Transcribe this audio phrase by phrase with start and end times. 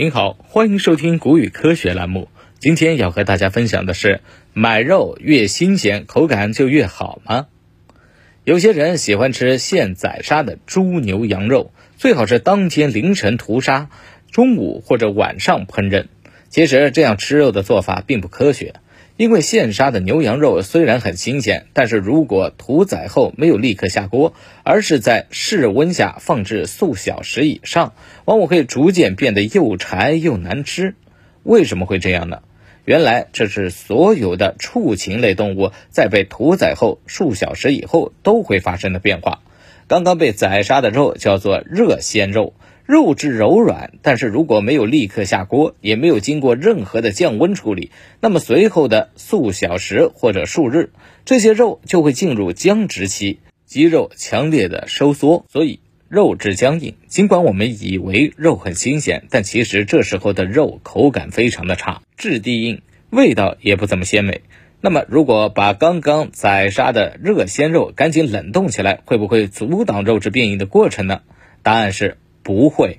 [0.00, 2.30] 您好，欢迎收听谷雨科学栏目。
[2.58, 4.22] 今天要和大家分享的是，
[4.54, 7.48] 买肉越新鲜，口感就越好吗？
[8.42, 13.90] 有些人喜欢吃现宰杀的猪牛羊肉，最好是当天凌晨屠杀，
[14.30, 16.06] 中午或者晚上烹饪。
[16.48, 18.76] 其实这样吃肉的做法并不科学。
[19.20, 24.32] 因为现杀的牛羊肉虽然很新鲜，但是如果屠宰后没有立刻下锅，
[24.64, 27.92] 而是在室温下放置数小时以上，
[28.24, 30.94] 往往会逐渐变得又柴又难吃。
[31.42, 32.38] 为什么会这样呢？
[32.86, 39.42] 原来这是所有的畜禽类动物在被屠宰后数小时以后都会发生的变化。
[39.90, 42.54] 刚刚被宰杀的肉叫做热鲜肉。
[42.86, 47.90] 肉质柔软，但是如果没有立刻下锅，也没有经过任何的降温处理，
[48.20, 50.90] 那么随后的数小时或者数日，
[51.24, 56.94] 这些肉就会进入僵直期，肌肉强烈的收缩，所以肉质僵硬。
[57.08, 64.42] 尽管我们以为肉很新鲜，但其实这时候的肉口感非常的差，质地硬，味道也不怎么鲜美。
[64.80, 71.20] 那么，如果把刚刚宰杀的热鲜肉赶紧冷冻起来，会不会阻挡肉质变硬的过程呢？
[71.62, 72.16] 答案是。
[72.42, 72.98] 不会，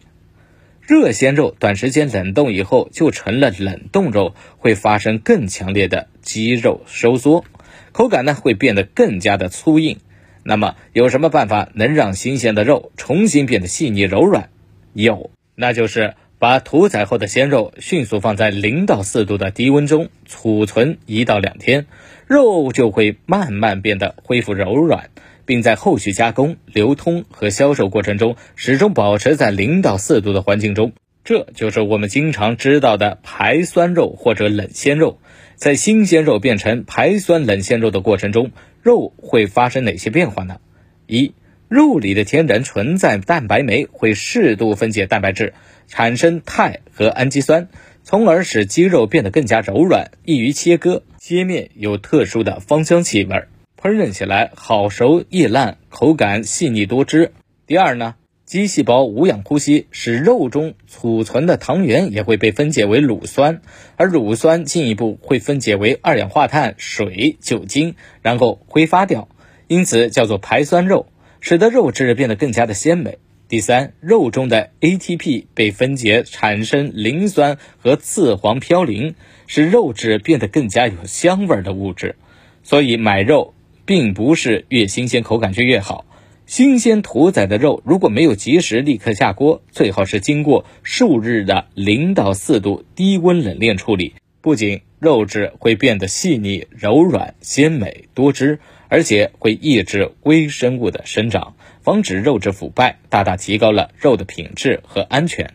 [0.82, 7.44] 热鲜肉短时间冷冻以后就成了冷冻肉，会发生更强烈的肌肉收缩，
[7.92, 9.98] 口感呢会变得更加的粗硬。
[10.44, 14.50] 那么有什么办法能让新鲜的肉重新变得细腻柔软？
[14.94, 21.86] 有，那就是把屠宰后的鲜肉迅速放在零到四度的低温中储存一到两天，
[22.26, 25.12] 肉就会慢慢变得恢复柔软。
[25.46, 30.94] 并在后续加工、流通和销售过程中，始终保持在零到四度的环境中。
[31.24, 35.20] 这就是我们经常知道的排酸肉或者冷鲜肉。
[35.56, 38.50] 在新鲜肉变成排酸冷鲜肉的过程中，
[38.82, 40.58] 肉会发生哪些变化呢？
[41.06, 41.34] 一、
[41.72, 45.54] 肉里的天然存在蛋白酶会适度分解蛋白质，
[45.88, 47.70] 产生肽和氨基酸，
[48.04, 51.04] 从而使鸡肉变得更加柔软，易于切割。
[51.18, 53.46] 切面有特殊的芳香气味。
[53.82, 57.32] 烹饪起来好熟易烂，口感细腻多汁。
[57.66, 63.62] 第二呢，肌细胞无氧呼吸，使肉中储存的糖原也会被分解为乳酸，
[63.96, 69.30] 而乳酸进一步会分解为二氧化碳、水、酒精，然后挥发掉，
[69.68, 71.08] 因此叫做排酸肉，
[71.42, 73.18] 使得肉质变得更加的鲜美。
[73.50, 79.16] 第三，肉中的 ATP 被分解产生磷酸和次黄嘌呤，
[79.48, 82.16] 使肉质变得更加有香味的物质。
[82.64, 83.54] 所以买肉。
[83.84, 86.06] 并不是越新鲜口感就越好。
[86.46, 94.14] 新鲜屠宰的肉如果没有及时立刻下锅，最好是经过数日的零到四度低温冷链处理。
[94.40, 98.60] 不仅肉质会变得细腻、柔软、鲜美多汁，
[98.92, 105.54] 而且会抑制微生物的生长，防止肉质腐败，大大提高了肉的品质和安全。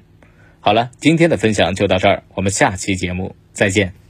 [0.61, 4.06] 好了，今天的分享就到这儿，我们下期节目再见。